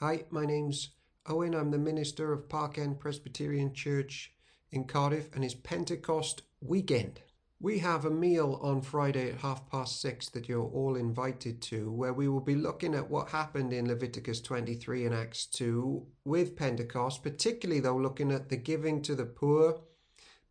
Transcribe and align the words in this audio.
Hi, 0.00 0.24
my 0.28 0.44
name's 0.44 0.90
Owen. 1.26 1.54
I'm 1.54 1.70
the 1.70 1.78
minister 1.78 2.30
of 2.30 2.50
Park 2.50 2.76
End 2.76 3.00
Presbyterian 3.00 3.72
Church 3.72 4.30
in 4.70 4.84
Cardiff, 4.84 5.34
and 5.34 5.42
it's 5.42 5.54
Pentecost 5.54 6.42
weekend. 6.60 7.20
We 7.60 7.78
have 7.78 8.04
a 8.04 8.10
meal 8.10 8.60
on 8.62 8.82
Friday 8.82 9.30
at 9.30 9.40
half 9.40 9.70
past 9.70 9.98
six 10.02 10.28
that 10.28 10.50
you're 10.50 10.66
all 10.66 10.96
invited 10.96 11.62
to, 11.62 11.90
where 11.90 12.12
we 12.12 12.28
will 12.28 12.42
be 12.42 12.56
looking 12.56 12.94
at 12.94 13.08
what 13.08 13.30
happened 13.30 13.72
in 13.72 13.88
Leviticus 13.88 14.42
23 14.42 15.06
and 15.06 15.14
Acts 15.14 15.46
2 15.46 16.06
with 16.26 16.56
Pentecost, 16.56 17.22
particularly 17.22 17.80
though 17.80 17.96
looking 17.96 18.30
at 18.30 18.50
the 18.50 18.58
giving 18.58 19.00
to 19.00 19.14
the 19.14 19.24
poor, 19.24 19.80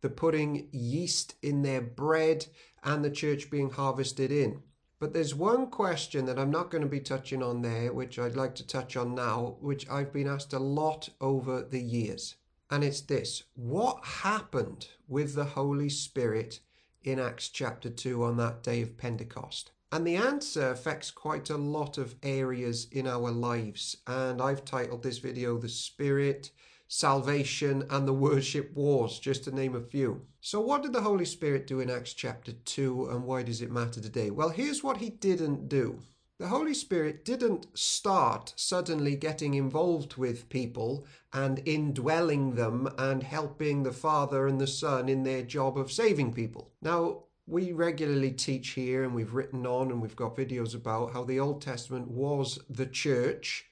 the 0.00 0.10
putting 0.10 0.68
yeast 0.72 1.36
in 1.40 1.62
their 1.62 1.82
bread, 1.82 2.46
and 2.82 3.04
the 3.04 3.10
church 3.10 3.48
being 3.48 3.70
harvested 3.70 4.32
in. 4.32 4.64
But 4.98 5.12
there's 5.12 5.34
one 5.34 5.66
question 5.66 6.24
that 6.24 6.38
I'm 6.38 6.50
not 6.50 6.70
going 6.70 6.82
to 6.82 6.88
be 6.88 7.00
touching 7.00 7.42
on 7.42 7.60
there, 7.60 7.92
which 7.92 8.18
I'd 8.18 8.34
like 8.34 8.54
to 8.54 8.66
touch 8.66 8.96
on 8.96 9.14
now, 9.14 9.56
which 9.60 9.88
I've 9.90 10.12
been 10.12 10.26
asked 10.26 10.54
a 10.54 10.58
lot 10.58 11.10
over 11.20 11.62
the 11.62 11.82
years. 11.82 12.36
And 12.70 12.82
it's 12.82 13.02
this 13.02 13.44
What 13.54 14.02
happened 14.04 14.88
with 15.06 15.34
the 15.34 15.44
Holy 15.44 15.90
Spirit 15.90 16.60
in 17.04 17.20
Acts 17.20 17.50
chapter 17.50 17.90
2 17.90 18.24
on 18.24 18.38
that 18.38 18.62
day 18.62 18.80
of 18.80 18.96
Pentecost? 18.96 19.72
And 19.92 20.06
the 20.06 20.16
answer 20.16 20.70
affects 20.70 21.10
quite 21.10 21.50
a 21.50 21.56
lot 21.56 21.98
of 21.98 22.16
areas 22.22 22.88
in 22.90 23.06
our 23.06 23.30
lives. 23.30 23.98
And 24.06 24.40
I've 24.40 24.64
titled 24.64 25.02
this 25.02 25.18
video 25.18 25.58
The 25.58 25.68
Spirit 25.68 26.50
salvation, 26.88 27.84
and 27.90 28.06
the 28.06 28.12
worship 28.12 28.74
wars, 28.74 29.18
just 29.18 29.44
to 29.44 29.54
name 29.54 29.74
a 29.74 29.80
few. 29.80 30.22
So, 30.40 30.60
what 30.60 30.82
did 30.82 30.92
the 30.92 31.02
Holy 31.02 31.24
Spirit 31.24 31.66
do 31.66 31.80
in 31.80 31.90
Acts 31.90 32.14
chapter 32.14 32.52
2, 32.52 33.10
and 33.10 33.24
why 33.24 33.42
does 33.42 33.62
it 33.62 33.70
matter 33.70 34.00
today? 34.00 34.30
Well, 34.30 34.50
here's 34.50 34.84
what 34.84 34.98
he 34.98 35.10
didn't 35.10 35.68
do. 35.68 36.00
The 36.38 36.48
Holy 36.48 36.74
Spirit 36.74 37.24
didn't 37.24 37.66
start 37.76 38.52
suddenly 38.56 39.16
getting 39.16 39.54
involved 39.54 40.16
with 40.16 40.50
people 40.50 41.06
and 41.32 41.62
indwelling 41.64 42.56
them 42.56 42.90
and 42.98 43.22
helping 43.22 43.82
the 43.82 43.92
Father 43.92 44.46
and 44.46 44.60
the 44.60 44.66
Son 44.66 45.08
in 45.08 45.22
their 45.22 45.42
job 45.42 45.78
of 45.78 45.90
saving 45.90 46.34
people. 46.34 46.72
Now, 46.82 47.22
we 47.46 47.72
regularly 47.72 48.32
teach 48.32 48.70
here 48.70 49.02
and 49.02 49.14
we've 49.14 49.32
written 49.32 49.66
on 49.66 49.90
and 49.90 50.02
we've 50.02 50.16
got 50.16 50.36
videos 50.36 50.74
about 50.74 51.14
how 51.14 51.24
the 51.24 51.40
Old 51.40 51.62
Testament 51.62 52.08
was 52.08 52.58
the 52.68 52.86
church 52.86 53.64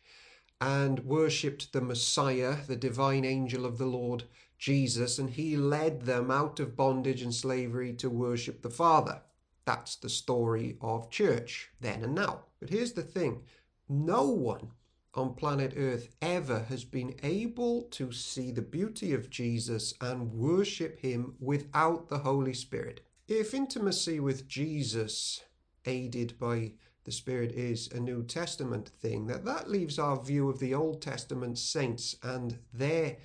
and 0.61 1.01
worshipped 1.01 1.73
the 1.73 1.81
Messiah, 1.81 2.57
the 2.67 2.77
divine 2.77 3.25
angel 3.25 3.65
of 3.67 3.79
the 3.79 3.87
Lord 3.87 4.25
Jesus, 4.59 5.19
and 5.19 5.31
he 5.31 5.57
led 5.57 6.03
them 6.03 6.31
out 6.31 6.61
of 6.61 6.77
bondage 6.77 7.23
and 7.23 7.35
slavery 7.35 7.93
to 7.95 8.09
worship 8.09 8.63
the 8.63 8.71
Father. 8.71 9.23
That's 9.65 9.97
the 9.97 10.09
story 10.09 10.77
of 10.81 11.11
church 11.11 11.71
then 11.81 12.05
and 12.05 12.15
now. 12.15 12.45
But 12.61 12.71
here's 12.71 12.93
the 12.93 13.03
thing 13.03 13.43
no 13.89 14.25
one 14.25 14.71
on 15.15 15.35
planet 15.35 15.75
Earth 15.77 16.09
ever 16.21 16.61
has 16.69 16.85
been 16.85 17.15
able 17.23 17.83
to 17.83 18.11
see 18.13 18.51
the 18.51 18.63
beauty 18.63 19.13
of 19.13 19.31
Jesus 19.31 19.95
and 20.01 20.33
worship 20.33 20.99
him 20.99 21.35
without 21.39 22.09
the 22.09 22.19
Holy 22.19 22.55
Spirit. 22.55 23.05
If 23.29 23.55
intimacy 23.55 24.21
with 24.21 24.49
Jesus, 24.49 25.43
aided 25.87 26.39
by 26.39 26.73
the 27.05 27.13
Spirit 27.13 27.53
is 27.53 27.91
a 27.93 28.01
New 28.01 28.23
Testament 28.23 28.89
thing, 28.89 29.27
that 29.27 29.45
that 29.45 29.71
leaves 29.71 29.99
our 29.99 30.23
view 30.23 30.49
of 30.49 30.59
the 30.59 30.75
Old 30.75 31.03
Testament 31.03 31.59
saints 31.59 32.17
and 32.23 32.59
their 32.73 33.17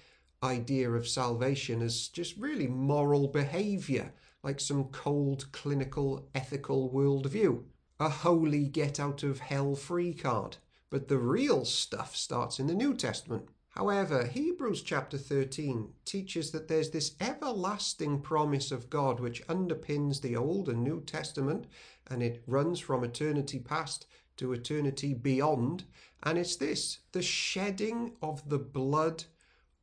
idea 0.43 0.89
of 0.91 1.07
salvation 1.07 1.81
as 1.81 2.07
just 2.09 2.37
really 2.37 2.67
moral 2.67 3.27
behavior, 3.27 4.13
like 4.43 4.59
some 4.59 4.85
cold, 4.85 5.51
clinical, 5.51 6.29
ethical 6.35 6.89
worldview. 6.89 7.63
A 7.99 8.09
holy 8.09 8.67
get 8.67 8.99
out 8.99 9.23
of 9.23 9.39
hell 9.39 9.75
free 9.75 10.13
card. 10.13 10.57
But 10.89 11.07
the 11.07 11.17
real 11.17 11.65
stuff 11.65 12.15
starts 12.15 12.59
in 12.59 12.67
the 12.67 12.73
New 12.73 12.93
Testament. 12.93 13.49
However, 13.69 14.25
Hebrews 14.25 14.81
chapter 14.81 15.17
13 15.17 15.93
teaches 16.03 16.51
that 16.51 16.67
there's 16.67 16.89
this 16.89 17.15
everlasting 17.19 18.21
promise 18.21 18.71
of 18.71 18.89
God 18.89 19.19
which 19.19 19.45
underpins 19.47 20.21
the 20.21 20.35
Old 20.35 20.69
and 20.69 20.83
New 20.83 21.01
Testament 21.01 21.67
and 22.07 22.23
it 22.23 22.43
runs 22.47 22.79
from 22.79 23.03
eternity 23.03 23.59
past 23.59 24.07
to 24.37 24.53
eternity 24.53 25.13
beyond. 25.13 25.83
And 26.23 26.37
it's 26.37 26.55
this 26.55 26.99
the 27.11 27.21
shedding 27.21 28.17
of 28.21 28.49
the 28.49 28.57
blood 28.57 29.25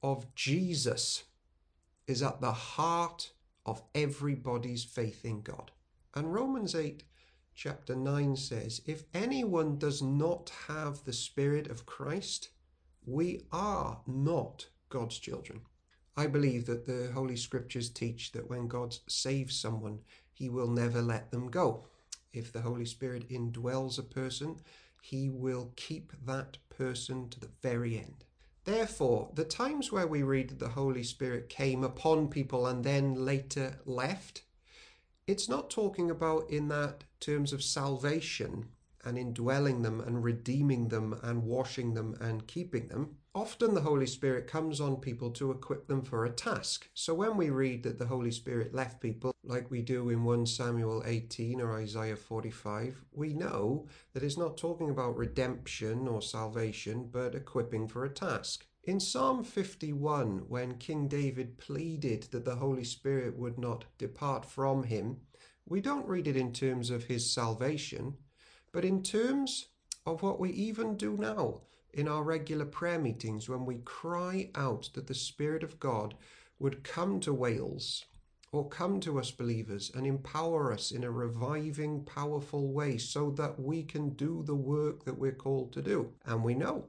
of 0.03 0.35
Jesus 0.35 1.25
is 2.07 2.23
at 2.23 2.41
the 2.41 2.53
heart 2.53 3.33
of 3.65 3.83
everybody's 3.95 4.85
faith 4.85 5.25
in 5.25 5.43
God. 5.43 5.71
And 6.15 6.33
Romans 6.33 6.75
8, 6.75 7.05
chapter 7.55 7.95
9 7.95 8.37
says, 8.37 8.81
If 8.87 9.05
anyone 9.15 9.79
does 9.79 10.03
not 10.03 10.51
have 10.69 11.05
the 11.05 11.13
Spirit 11.13 11.69
of 11.69 11.87
Christ, 11.87 12.51
we 13.07 13.43
are 13.53 14.01
not 14.07 14.67
God's 14.89 15.19
children. 15.19 15.61
I 16.17 16.27
believe 16.27 16.67
that 16.67 16.87
the 16.87 17.13
Holy 17.15 17.37
Scriptures 17.37 17.89
teach 17.89 18.33
that 18.33 18.51
when 18.51 18.67
God 18.67 18.97
saves 19.07 19.59
someone, 19.59 20.01
he 20.33 20.49
will 20.49 20.69
never 20.69 21.01
let 21.01 21.31
them 21.31 21.51
go. 21.51 21.87
If 22.33 22.53
the 22.53 22.63
Holy 22.63 22.85
Spirit 22.85 23.29
indwells 23.31 23.99
a 23.99 24.03
person, 24.03 24.57
he 25.01 25.31
will 25.31 25.73
keep 25.77 26.13
that 26.27 26.59
person 26.69 27.29
to 27.31 27.39
the 27.39 27.51
very 27.63 27.97
end. 27.97 28.25
Therefore, 28.65 29.31
the 29.33 29.45
times 29.45 29.93
where 29.93 30.09
we 30.09 30.25
read 30.25 30.49
that 30.49 30.59
the 30.59 30.71
Holy 30.71 31.05
Spirit 31.05 31.49
came 31.49 31.85
upon 31.85 32.29
people 32.29 32.67
and 32.67 32.83
then 32.83 33.15
later 33.15 33.79
left, 33.85 34.43
it's 35.29 35.49
not 35.49 35.71
talking 35.71 36.11
about 36.11 36.51
in 36.51 36.69
that 36.69 37.05
terms 37.21 37.53
of 37.53 37.63
salvation 37.63 38.67
and 39.07 39.17
indwelling 39.17 39.83
them 39.83 40.01
and 40.01 40.23
redeeming 40.23 40.89
them 40.89 41.19
and 41.23 41.45
washing 41.45 41.95
them 41.95 42.17
and 42.21 42.47
keeping 42.47 42.89
them. 42.89 43.17
Often 43.35 43.75
the 43.75 43.83
Holy 43.83 44.07
Spirit 44.07 44.47
comes 44.47 44.81
on 44.81 44.97
people 44.97 45.31
to 45.33 45.51
equip 45.51 45.87
them 45.87 46.03
for 46.03 46.25
a 46.25 46.31
task. 46.31 46.89
So 46.95 47.15
when 47.15 47.37
we 47.37 47.51
read 47.51 47.83
that 47.85 47.99
the 47.99 48.07
Holy 48.07 48.31
Spirit 48.31 48.75
left 48.75 49.01
people, 49.01 49.33
like 49.45 49.71
we 49.71 49.83
do 49.83 50.09
in 50.09 50.25
1 50.25 50.47
Samuel 50.47 51.03
18 51.07 51.61
or 51.61 51.79
Isaiah 51.79 52.17
45, 52.17 53.05
we 53.13 53.33
know 53.33 53.87
that 54.13 54.23
it's 54.23 54.39
not 54.39 54.57
talking 54.57 54.91
about 54.91 55.17
redemption 55.17 56.09
or 56.09 56.21
salvation, 56.21 57.09
but 57.13 57.35
equipping 57.35 57.87
for 57.89 58.05
a 58.05 58.11
task. 58.11 58.67
In 58.85 59.01
Psalm 59.01 59.45
51, 59.45 60.45
when 60.49 60.79
King 60.79 61.09
David 61.09 61.59
pleaded 61.59 62.29
that 62.31 62.45
the 62.45 62.57
Holy 62.57 62.85
Spirit 62.85 63.37
would 63.37 63.59
not 63.59 63.85
depart 63.99 64.45
from 64.45 64.85
him, 64.85 65.19
we 65.67 65.81
don't 65.81 66.07
read 66.07 66.29
it 66.29 66.37
in 66.37 66.53
terms 66.53 66.91
of 66.91 67.05
his 67.05 67.31
salvation, 67.31 68.15
but 68.77 68.85
in 68.85 69.03
terms 69.03 69.69
of 70.05 70.23
what 70.23 70.39
we 70.39 70.51
even 70.51 70.99
do 70.99 71.17
now 71.17 71.63
in 71.95 72.07
our 72.07 72.23
regular 72.23 72.67
prayer 72.67 72.99
meetings 72.99 73.49
when 73.49 73.65
we 73.65 73.77
cry 73.87 74.51
out 74.55 74.91
that 74.93 75.07
the 75.07 75.15
Spirit 75.15 75.63
of 75.63 75.81
God 75.81 76.13
would 76.59 76.85
come 76.85 77.19
to 77.21 77.33
Wales 77.33 78.05
or 78.53 78.69
come 78.69 79.01
to 79.01 79.19
us 79.19 79.31
believers 79.31 79.91
and 79.95 80.07
empower 80.07 80.75
us 80.75 80.91
in 80.91 81.05
a 81.05 81.11
reviving, 81.11 82.05
powerful 82.05 82.71
way 82.71 82.99
so 82.99 83.31
that 83.31 83.59
we 83.59 83.83
can 83.83 84.11
do 84.11 84.43
the 84.45 84.55
work 84.55 85.07
that 85.07 85.19
we're 85.19 85.33
called 85.33 85.73
to 85.73 85.81
do. 85.81 86.13
And 86.27 86.45
we 86.45 86.53
know 86.53 86.85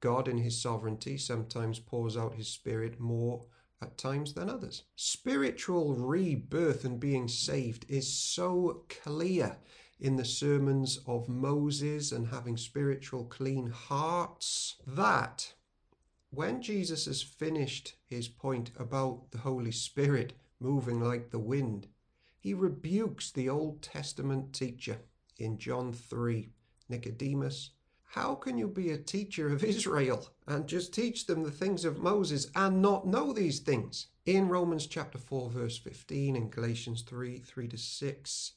God, 0.00 0.26
in 0.26 0.38
His 0.38 0.60
sovereignty, 0.60 1.16
sometimes 1.16 1.78
pours 1.78 2.16
out 2.16 2.34
His 2.34 2.48
Spirit 2.48 2.98
more 2.98 3.44
at 3.80 3.96
times 3.96 4.34
than 4.34 4.50
others. 4.50 4.82
Spiritual 4.96 5.94
rebirth 5.94 6.84
and 6.84 6.98
being 6.98 7.28
saved 7.28 7.86
is 7.88 8.12
so 8.12 8.82
clear 8.88 9.58
in 9.98 10.16
the 10.16 10.24
sermons 10.24 11.00
of 11.06 11.28
Moses 11.28 12.12
and 12.12 12.28
having 12.28 12.56
spiritual 12.56 13.24
clean 13.24 13.68
hearts, 13.68 14.76
that 14.86 15.54
when 16.30 16.60
Jesus 16.60 17.06
has 17.06 17.22
finished 17.22 17.94
his 18.06 18.28
point 18.28 18.70
about 18.76 19.30
the 19.30 19.38
Holy 19.38 19.72
Spirit 19.72 20.32
moving 20.58 21.00
like 21.00 21.30
the 21.30 21.38
wind, 21.38 21.88
he 22.38 22.54
rebukes 22.54 23.30
the 23.30 23.48
Old 23.48 23.82
Testament 23.82 24.52
teacher 24.52 24.98
in 25.38 25.58
John 25.58 25.92
3 25.92 26.50
Nicodemus, 26.88 27.70
how 28.02 28.34
can 28.36 28.58
you 28.58 28.68
be 28.68 28.90
a 28.90 28.98
teacher 28.98 29.48
of 29.48 29.64
Israel 29.64 30.28
and 30.46 30.68
just 30.68 30.94
teach 30.94 31.26
them 31.26 31.42
the 31.42 31.50
things 31.50 31.84
of 31.84 31.98
Moses 31.98 32.48
and 32.54 32.80
not 32.80 33.06
know 33.06 33.32
these 33.32 33.60
things? 33.60 34.08
In 34.26 34.48
Romans 34.48 34.86
chapter 34.86 35.18
4, 35.18 35.50
verse 35.50 35.78
15, 35.78 36.36
and 36.36 36.50
Galatians 36.50 37.02
3 37.02 37.38
3 37.38 37.68
to 37.68 37.76
6, 37.76 38.52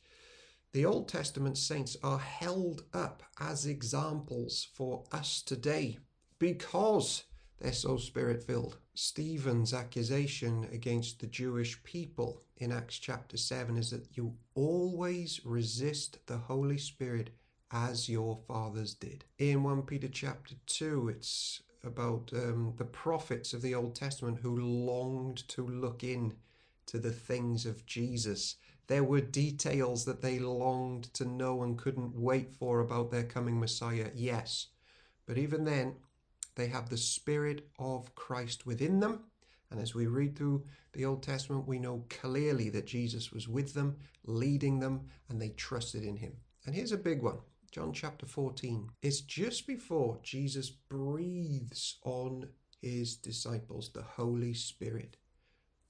the 0.74 0.86
Old 0.86 1.08
Testament 1.08 1.58
saints 1.58 1.98
are 2.04 2.20
held 2.20 2.84
up 2.94 3.24
as 3.40 3.66
examples 3.66 4.68
for 4.74 5.04
us 5.12 5.42
today 5.42 5.98
because 6.40 7.24
they're 7.60 7.74
so 7.74 7.98
spirit 7.98 8.44
filled. 8.44 8.78
Stephen's 8.94 9.74
accusation 9.74 10.68
against 10.72 11.20
the 11.20 11.28
Jewish 11.28 11.82
people 11.84 12.42
in 12.58 12.72
Acts 12.72 13.00
chapter 13.00 13.38
7 13.38 13.78
is 13.78 13.92
that 13.92 14.16
you 14.16 14.36
always 14.56 15.42
resist 15.44 16.20
the 16.28 16.38
Holy 16.38 16.78
Spirit 16.78 17.32
as 17.72 18.08
your 18.08 18.38
fathers 18.48 18.94
did. 18.94 19.26
In 19.40 19.64
1 19.64 19.84
Peter 19.84 20.08
chapter 20.08 20.56
2, 20.68 21.10
it's 21.10 21.62
about 21.84 22.32
um, 22.34 22.74
the 22.78 22.86
prophets 22.86 23.54
of 23.54 23.62
the 23.62 23.76
Old 23.76 23.96
Testament 23.96 24.40
who 24.42 24.58
longed 24.58 25.48
to 25.50 25.66
look 25.66 26.04
in 26.04 26.34
to 26.88 27.00
the 27.00 27.12
things 27.12 27.66
of 27.66 27.86
Jesus 27.86 28.56
there 28.88 29.04
were 29.04 29.22
details 29.22 30.06
that 30.06 30.22
they 30.22 30.40
longed 30.40 31.14
to 31.16 31.26
know 31.26 31.64
and 31.64 31.78
couldn't 31.78 32.16
wait 32.16 32.54
for 32.54 32.80
about 32.80 33.12
their 33.12 33.24
coming 33.24 33.60
Messiah, 33.60 34.12
yes. 34.16 34.68
But 35.26 35.38
even 35.38 35.66
then, 35.66 35.96
They 36.56 36.68
have 36.68 36.90
the 36.90 36.98
Spirit 36.98 37.70
of 37.80 38.16
Christ 38.16 38.66
within 38.66 39.00
them. 39.00 39.22
And 39.70 39.80
as 39.80 39.94
we 39.94 40.08
read 40.08 40.36
through 40.36 40.66
the 40.94 41.06
Old 41.06 41.22
Testament, 41.24 41.68
we 41.68 41.78
know 41.80 42.06
clearly 42.10 42.70
that 42.72 42.88
Jesus 42.88 43.32
was 43.32 43.48
with 43.48 43.74
them, 43.74 43.98
leading 44.26 44.80
them, 44.80 45.02
and 45.30 45.42
they 45.42 45.50
trusted 45.50 46.04
in 46.04 46.18
him. 46.18 46.34
And 46.66 46.74
here's 46.76 46.92
a 46.92 46.98
big 46.98 47.22
one 47.22 47.38
John 47.72 47.94
chapter 47.94 48.26
14. 48.26 48.90
It's 49.04 49.22
just 49.22 49.68
before 49.68 50.20
Jesus 50.24 50.70
breathes 50.72 51.98
on 52.04 52.50
his 52.82 53.16
disciples 53.16 53.92
the 53.94 54.02
Holy 54.02 54.54
Spirit. 54.54 55.18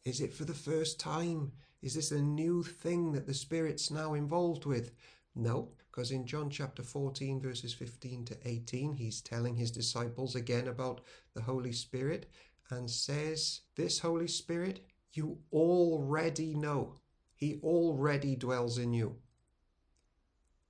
Is 0.04 0.22
it 0.22 0.34
for 0.34 0.46
the 0.46 0.54
first 0.54 1.00
time? 1.00 1.54
Is 1.82 1.94
this 1.94 2.12
a 2.12 2.22
new 2.22 2.64
thing 2.64 3.12
that 3.12 3.28
the 3.28 3.34
Spirit's 3.34 3.92
now 3.92 4.14
involved 4.14 4.66
with? 4.66 4.92
No, 5.36 5.70
because 5.78 6.12
in 6.12 6.26
John 6.26 6.50
chapter 6.50 6.84
14, 6.84 7.40
verses 7.40 7.74
15 7.74 8.26
to 8.26 8.38
18, 8.46 8.94
he's 8.94 9.22
telling 9.22 9.56
his 9.56 9.72
disciples 9.72 10.36
again 10.36 10.68
about 10.68 11.02
the 11.34 11.42
Holy 11.42 11.72
Spirit 11.72 12.28
and 12.72 12.90
says, 12.90 13.62
This 13.76 14.00
Holy 14.00 14.28
Spirit 14.28 14.86
you 15.14 15.40
already 15.52 16.54
know. 16.54 16.96
He 17.36 17.60
already 17.64 18.36
dwells 18.36 18.78
in 18.78 18.94
you. 18.94 19.16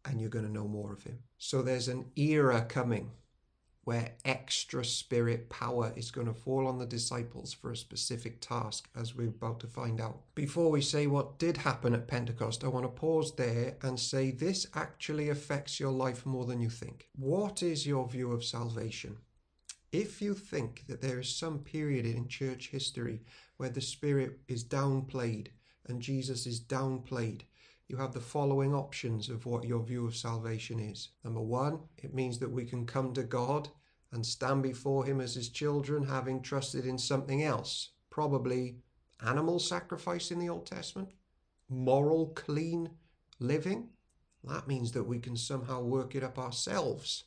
And 0.05 0.19
you're 0.19 0.29
going 0.29 0.45
to 0.45 0.51
know 0.51 0.67
more 0.67 0.93
of 0.93 1.03
him. 1.03 1.19
So 1.37 1.61
there's 1.61 1.87
an 1.87 2.05
era 2.15 2.65
coming 2.67 3.11
where 3.87 4.11
extra 4.25 4.83
spirit 4.83 5.49
power 5.49 5.93
is 5.95 6.11
going 6.11 6.27
to 6.27 6.33
fall 6.33 6.67
on 6.67 6.77
the 6.77 6.85
disciples 6.85 7.53
for 7.53 7.71
a 7.71 7.77
specific 7.77 8.41
task, 8.41 8.89
as 8.93 9.15
we're 9.15 9.29
about 9.29 9.61
to 9.61 9.65
find 9.65 10.01
out. 10.01 10.19
Before 10.35 10.69
we 10.69 10.81
say 10.81 11.07
what 11.07 11.39
did 11.39 11.55
happen 11.55 11.93
at 11.93 12.05
Pentecost, 12.05 12.65
I 12.65 12.67
want 12.67 12.83
to 12.83 12.89
pause 12.89 13.33
there 13.37 13.77
and 13.81 13.97
say 13.97 14.31
this 14.31 14.67
actually 14.75 15.29
affects 15.29 15.79
your 15.79 15.93
life 15.93 16.25
more 16.25 16.43
than 16.43 16.59
you 16.59 16.69
think. 16.69 17.07
What 17.15 17.63
is 17.63 17.87
your 17.87 18.05
view 18.09 18.33
of 18.33 18.43
salvation? 18.43 19.19
If 19.93 20.21
you 20.21 20.33
think 20.33 20.83
that 20.89 21.01
there 21.01 21.21
is 21.21 21.33
some 21.33 21.59
period 21.59 22.05
in 22.05 22.27
church 22.27 22.67
history 22.67 23.21
where 23.55 23.69
the 23.69 23.79
Spirit 23.79 24.41
is 24.49 24.65
downplayed 24.65 25.47
and 25.87 26.01
Jesus 26.01 26.45
is 26.45 26.59
downplayed, 26.59 27.43
you 27.87 27.95
have 27.97 28.13
the 28.13 28.19
following 28.19 28.75
options 28.75 29.29
of 29.29 29.45
what 29.45 29.63
your 29.63 29.81
view 29.81 30.05
of 30.05 30.15
salvation 30.15 30.79
is. 30.79 31.09
Number 31.23 31.41
one, 31.41 31.79
it 31.97 32.13
means 32.13 32.37
that 32.39 32.51
we 32.51 32.65
can 32.65 32.85
come 32.85 33.13
to 33.13 33.23
God 33.23 33.69
and 34.11 34.25
stand 34.25 34.63
before 34.63 35.05
Him 35.05 35.21
as 35.21 35.35
His 35.35 35.49
children, 35.49 36.03
having 36.03 36.41
trusted 36.41 36.85
in 36.85 36.97
something 36.97 37.43
else, 37.43 37.91
probably 38.09 38.79
animal 39.25 39.59
sacrifice 39.59 40.31
in 40.31 40.39
the 40.39 40.49
Old 40.49 40.65
Testament, 40.65 41.09
moral, 41.69 42.27
clean 42.35 42.89
living. 43.39 43.89
That 44.43 44.67
means 44.67 44.91
that 44.91 45.03
we 45.03 45.19
can 45.19 45.37
somehow 45.37 45.81
work 45.81 46.13
it 46.13 46.23
up 46.23 46.37
ourselves. 46.37 47.23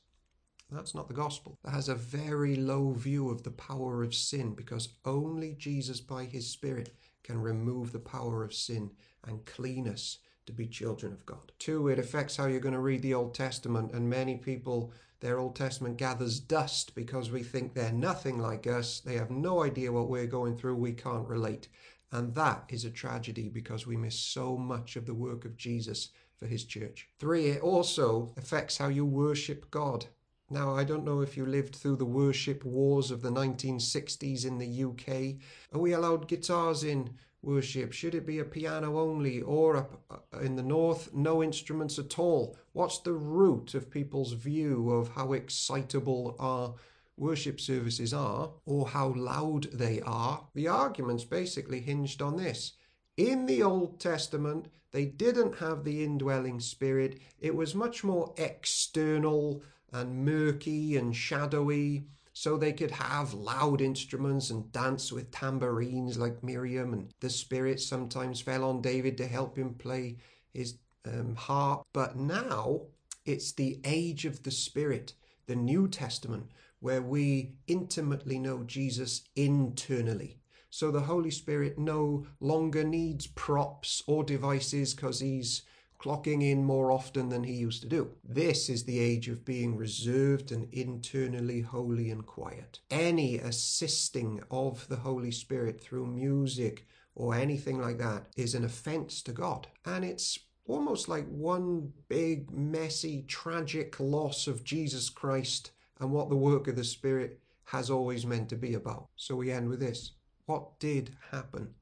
That's 0.70 0.94
not 0.94 1.08
the 1.08 1.14
gospel. 1.14 1.58
That 1.64 1.72
has 1.72 1.88
a 1.88 1.94
very 1.94 2.54
low 2.54 2.92
view 2.92 3.30
of 3.30 3.42
the 3.42 3.50
power 3.50 4.04
of 4.04 4.14
sin 4.14 4.54
because 4.54 4.90
only 5.04 5.54
Jesus, 5.54 6.00
by 6.00 6.24
His 6.24 6.46
Spirit, 6.48 6.94
can 7.22 7.40
remove 7.40 7.92
the 7.92 7.98
power 7.98 8.44
of 8.44 8.54
sin 8.54 8.90
and 9.26 9.44
clean 9.46 9.88
us 9.88 10.18
to 10.46 10.52
be 10.52 10.66
children 10.66 11.12
of 11.12 11.26
God. 11.26 11.52
Two, 11.58 11.88
it 11.88 11.98
affects 11.98 12.36
how 12.36 12.46
you're 12.46 12.60
going 12.60 12.74
to 12.74 12.80
read 12.80 13.02
the 13.02 13.14
Old 13.14 13.34
Testament, 13.34 13.92
and 13.92 14.08
many 14.08 14.36
people, 14.36 14.92
their 15.20 15.38
Old 15.38 15.54
Testament 15.54 15.96
gathers 15.96 16.40
dust 16.40 16.94
because 16.94 17.30
we 17.30 17.42
think 17.42 17.74
they're 17.74 17.92
nothing 17.92 18.38
like 18.38 18.66
us. 18.66 19.00
They 19.00 19.14
have 19.14 19.30
no 19.30 19.62
idea 19.62 19.92
what 19.92 20.08
we're 20.08 20.26
going 20.26 20.56
through. 20.56 20.76
We 20.76 20.92
can't 20.92 21.28
relate. 21.28 21.68
And 22.12 22.34
that 22.34 22.64
is 22.68 22.84
a 22.84 22.90
tragedy 22.90 23.48
because 23.48 23.86
we 23.86 23.96
miss 23.96 24.18
so 24.18 24.56
much 24.56 24.96
of 24.96 25.06
the 25.06 25.14
work 25.14 25.44
of 25.44 25.56
Jesus 25.56 26.08
for 26.38 26.46
his 26.46 26.64
church. 26.64 27.08
Three, 27.18 27.46
it 27.46 27.62
also 27.62 28.32
affects 28.36 28.78
how 28.78 28.88
you 28.88 29.04
worship 29.04 29.70
God. 29.70 30.06
Now, 30.48 30.74
I 30.74 30.82
don't 30.82 31.04
know 31.04 31.20
if 31.20 31.36
you 31.36 31.46
lived 31.46 31.76
through 31.76 31.96
the 31.96 32.04
worship 32.04 32.64
wars 32.64 33.12
of 33.12 33.22
the 33.22 33.30
1960s 33.30 34.44
in 34.44 34.58
the 34.58 34.84
UK. 34.84 35.36
Are 35.72 35.80
we 35.80 35.92
allowed 35.92 36.26
guitars 36.26 36.82
in 36.82 37.10
worship? 37.42 37.92
Should 37.92 38.14
it 38.14 38.26
be 38.26 38.38
a 38.38 38.44
piano 38.44 38.98
only, 38.98 39.42
or 39.42 39.88
uh, 40.10 40.38
in 40.40 40.56
the 40.56 40.62
north, 40.62 41.14
no 41.14 41.42
instruments 41.42 41.98
at 41.98 42.18
all? 42.18 42.56
What's 42.72 42.98
the 42.98 43.12
root 43.12 43.74
of 43.74 43.90
people's 43.90 44.32
view 44.32 44.90
of 44.90 45.08
how 45.10 45.32
excitable 45.32 46.36
our 46.38 46.74
worship 47.16 47.60
services 47.60 48.14
are, 48.14 48.50
or 48.64 48.88
how 48.88 49.14
loud 49.14 49.64
they 49.72 50.00
are? 50.00 50.46
The 50.54 50.68
argument's 50.68 51.24
basically 51.24 51.80
hinged 51.80 52.22
on 52.22 52.36
this. 52.36 52.72
In 53.16 53.46
the 53.46 53.62
Old 53.62 54.00
Testament, 54.00 54.68
they 54.92 55.06
didn't 55.06 55.58
have 55.58 55.84
the 55.84 56.02
indwelling 56.02 56.60
spirit, 56.60 57.20
it 57.38 57.54
was 57.54 57.74
much 57.74 58.02
more 58.02 58.34
external 58.36 59.62
and 59.92 60.24
murky 60.24 60.96
and 60.96 61.14
shadowy 61.14 62.06
so 62.40 62.56
they 62.56 62.72
could 62.72 62.92
have 62.92 63.34
loud 63.34 63.82
instruments 63.82 64.48
and 64.48 64.72
dance 64.72 65.12
with 65.12 65.30
tambourines 65.30 66.16
like 66.16 66.42
Miriam, 66.42 66.94
and 66.94 67.12
the 67.20 67.28
Spirit 67.28 67.78
sometimes 67.80 68.40
fell 68.40 68.64
on 68.64 68.80
David 68.80 69.18
to 69.18 69.26
help 69.26 69.58
him 69.58 69.74
play 69.74 70.16
his 70.54 70.78
um, 71.04 71.36
harp. 71.36 71.82
But 71.92 72.16
now 72.16 72.86
it's 73.26 73.52
the 73.52 73.78
age 73.84 74.24
of 74.24 74.42
the 74.42 74.50
Spirit, 74.50 75.12
the 75.48 75.54
New 75.54 75.86
Testament, 75.86 76.46
where 76.78 77.02
we 77.02 77.56
intimately 77.66 78.38
know 78.38 78.62
Jesus 78.62 79.20
internally. 79.36 80.38
So 80.70 80.90
the 80.90 81.00
Holy 81.00 81.30
Spirit 81.30 81.78
no 81.78 82.26
longer 82.40 82.84
needs 82.84 83.26
props 83.26 84.02
or 84.06 84.24
devices 84.24 84.94
because 84.94 85.20
he's 85.20 85.60
clocking 86.00 86.42
in 86.42 86.64
more 86.64 86.90
often 86.90 87.28
than 87.28 87.44
he 87.44 87.52
used 87.52 87.82
to 87.82 87.88
do. 87.88 88.10
This 88.24 88.68
is 88.68 88.84
the 88.84 88.98
age 88.98 89.28
of 89.28 89.44
being 89.44 89.76
reserved 89.76 90.50
and 90.50 90.72
internally 90.72 91.60
holy 91.60 92.10
and 92.10 92.24
quiet. 92.24 92.80
Any 92.90 93.38
assisting 93.38 94.40
of 94.50 94.88
the 94.88 94.96
Holy 94.96 95.30
Spirit 95.30 95.80
through 95.80 96.06
music 96.06 96.86
or 97.14 97.34
anything 97.34 97.80
like 97.80 97.98
that 97.98 98.26
is 98.36 98.54
an 98.54 98.64
offense 98.64 99.20
to 99.22 99.32
God. 99.32 99.66
And 99.84 100.04
it's 100.04 100.38
almost 100.66 101.08
like 101.08 101.26
one 101.28 101.92
big, 102.08 102.50
messy, 102.50 103.24
tragic 103.28 104.00
loss 104.00 104.46
of 104.46 104.64
Jesus 104.64 105.10
Christ 105.10 105.72
and 105.98 106.10
what 106.10 106.30
the 106.30 106.36
work 106.36 106.66
of 106.66 106.76
the 106.76 106.84
Spirit 106.84 107.40
has 107.64 107.90
always 107.90 108.24
meant 108.24 108.48
to 108.48 108.56
be 108.56 108.74
about. 108.74 109.08
So 109.16 109.36
we 109.36 109.52
end 109.52 109.68
with 109.68 109.80
this. 109.80 110.12
What 110.46 110.78
did 110.80 111.14
happen 111.30 111.74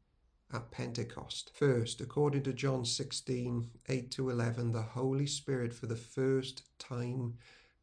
at 0.53 0.71
Pentecost. 0.71 1.51
First, 1.55 2.01
according 2.01 2.43
to 2.45 2.53
John 2.53 2.85
16 2.85 3.69
8 3.89 4.11
to 4.13 4.31
11, 4.31 4.73
the 4.73 4.83
Holy 4.83 5.27
Spirit 5.27 5.75
for 5.75 5.87
the 5.87 5.97
first 5.97 6.63
time 6.79 7.35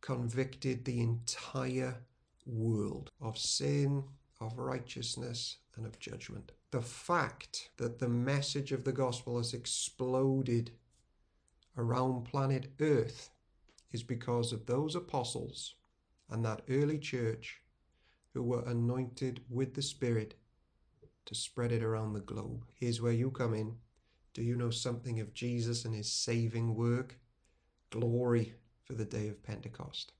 convicted 0.01 0.85
the 0.85 1.01
entire 1.01 1.97
world 2.45 3.11
of 3.21 3.37
sin, 3.37 4.03
of 4.39 4.57
righteousness, 4.57 5.57
and 5.75 5.85
of 5.85 5.99
judgment. 5.99 6.51
The 6.71 6.81
fact 6.81 7.69
that 7.77 7.99
the 7.99 8.09
message 8.09 8.71
of 8.71 8.83
the 8.83 8.91
gospel 8.91 9.37
has 9.37 9.53
exploded 9.53 10.71
around 11.77 12.25
planet 12.25 12.71
Earth 12.79 13.29
is 13.91 14.03
because 14.03 14.51
of 14.51 14.65
those 14.65 14.95
apostles 14.95 15.75
and 16.29 16.43
that 16.43 16.61
early 16.69 16.97
church 16.97 17.61
who 18.33 18.43
were 18.43 18.63
anointed 18.65 19.41
with 19.49 19.73
the 19.73 19.81
Spirit 19.81 20.35
to 21.25 21.35
spread 21.35 21.71
it 21.71 21.83
around 21.83 22.13
the 22.13 22.19
globe. 22.19 22.65
Here's 22.73 23.01
where 23.01 23.13
you 23.13 23.31
come 23.31 23.53
in. 23.53 23.75
Do 24.33 24.41
you 24.41 24.55
know 24.55 24.69
something 24.69 25.19
of 25.19 25.33
Jesus 25.33 25.85
and 25.85 25.95
his 25.95 26.11
saving 26.11 26.75
work? 26.75 27.17
Glory 27.89 28.53
for 28.83 28.93
the 28.93 29.05
day 29.05 29.27
of 29.27 29.43
Pentecost. 29.43 30.11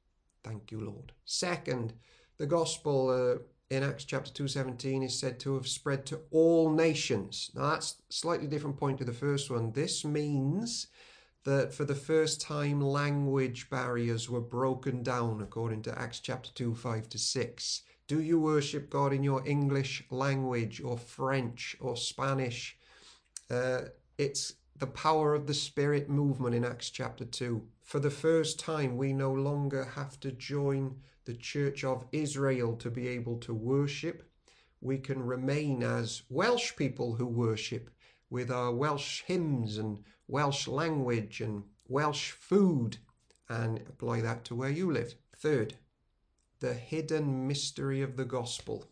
Thank 0.44 0.72
you, 0.72 0.80
Lord. 0.80 1.12
Second, 1.26 1.94
the 2.38 2.46
gospel 2.46 3.10
uh, 3.10 3.40
in 3.70 3.84
Acts 3.84 4.06
chapter 4.06 4.32
2:17 4.32 5.04
is 5.04 5.18
said 5.18 5.40
to 5.40 5.56
have 5.56 5.68
spread 5.68 6.06
to 6.08 6.22
all 6.32 6.72
nations. 6.72 7.52
Now 7.56 7.72
that's 7.72 8.02
slightly 8.10 8.48
different 8.48 8.78
point 8.78 9.00
to 9.00 9.06
the 9.06 9.14
first 9.14 9.50
one. 9.50 9.72
This 9.72 10.06
means 10.06 10.88
that 11.44 11.74
for 11.74 11.86
the 11.86 11.96
first 11.96 12.42
time 12.42 12.82
language 12.82 13.70
barriers 13.70 14.30
were 14.30 14.42
broken 14.42 15.04
down 15.04 15.42
according 15.42 15.82
to 15.84 16.00
Acts 16.00 16.20
chapter 16.20 16.52
2 16.54 16.76
5 16.76 17.10
to 17.10 17.18
6. 17.18 17.82
Do 18.08 18.22
you 18.22 18.40
worship 18.40 18.92
God 18.92 19.14
in 19.14 19.24
your 19.24 19.42
English 19.48 20.04
language 20.12 20.80
or 20.80 20.96
French 20.96 21.76
or 21.80 21.98
Spanish? 21.98 22.78
Uh, 23.50 23.86
it's 24.20 24.54
the 24.78 24.86
power 24.86 25.34
of 25.34 25.48
the 25.48 25.56
Spirit 25.56 26.08
movement 26.08 26.54
in 26.54 26.64
Acts 26.64 26.92
chapter 26.92 27.26
2. 27.26 27.68
For 27.82 28.00
the 28.00 28.12
first 28.12 28.60
time, 28.60 28.96
we 28.96 29.12
no 29.12 29.34
longer 29.34 29.86
have 29.96 30.20
to 30.20 30.32
join 30.32 30.98
the 31.24 31.34
Church 31.34 31.84
of 31.84 32.06
Israel 32.12 32.76
to 32.76 32.92
be 32.92 33.08
able 33.08 33.40
to 33.40 33.56
worship. 33.56 34.30
We 34.82 35.00
can 35.00 35.26
remain 35.26 35.82
as 35.82 36.22
Welsh 36.30 36.76
people 36.76 37.16
who 37.16 37.26
worship 37.26 37.90
with 38.30 38.52
our 38.52 38.72
Welsh 38.72 39.24
hymns 39.24 39.80
and 39.80 40.04
Welsh 40.28 40.68
language 40.68 41.42
and 41.42 41.64
Welsh 41.88 42.30
food 42.30 42.98
and 43.50 43.80
apply 43.80 44.22
that 44.22 44.46
to 44.46 44.54
where 44.54 44.70
you 44.70 44.92
live. 44.92 45.16
Third, 45.36 45.76
the 46.66 46.74
hidden 46.74 47.48
mystery 47.48 48.02
of 48.02 48.18
the 48.18 48.26
gospel, 48.26 48.86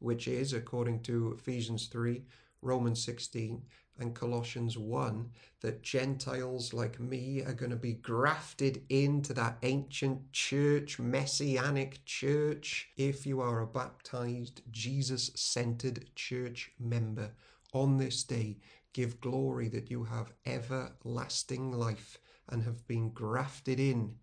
which 0.00 0.28
is, 0.28 0.52
according 0.52 1.00
to 1.00 1.34
Ephesians 1.38 1.86
3, 1.86 2.22
Romans 2.60 3.02
16, 3.02 3.62
and 3.98 4.14
Colossians 4.14 4.76
1 4.76 5.30
that 5.62 5.82
Gentiles 5.82 6.74
like 6.74 7.00
me 7.00 7.42
are 7.42 7.54
going 7.54 7.70
to 7.70 7.76
be 7.76 7.94
grafted 7.94 8.82
into 8.90 9.32
that 9.32 9.56
ancient 9.62 10.30
church, 10.34 10.98
messianic 10.98 12.04
church, 12.04 12.90
if 12.98 13.24
you 13.24 13.40
are 13.40 13.62
a 13.62 13.66
baptized, 13.66 14.60
Jesus 14.70 15.30
centered 15.34 16.04
church 16.14 16.70
member 16.78 17.30
on 17.72 17.96
this 17.96 18.24
day. 18.24 18.58
Give 18.92 19.22
glory 19.22 19.70
that 19.70 19.90
you 19.90 20.04
have 20.04 20.34
everlasting 20.44 21.72
life 21.72 22.18
and 22.50 22.62
have 22.62 22.86
been 22.86 23.08
grafted 23.08 23.80
in 23.80 24.16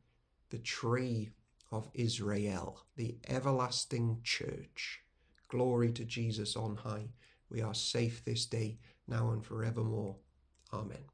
the 0.52 0.60
tree 0.60 1.32
of 1.72 1.90
Israel, 1.94 2.84
the 2.96 3.18
everlasting 3.28 4.20
church. 4.24 5.02
Glory 5.50 5.92
to 5.94 6.06
Jesus 6.06 6.56
on 6.56 6.76
high. 6.76 7.10
We 7.50 7.62
are 7.62 7.74
safe 7.74 8.24
this 8.26 8.46
day, 8.46 8.80
now 9.08 9.32
and 9.32 9.46
forevermore. 9.46 10.16
Amen. 10.74 11.06